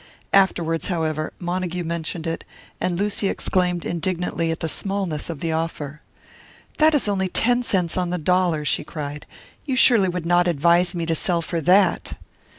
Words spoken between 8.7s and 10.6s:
cried. "You surely would not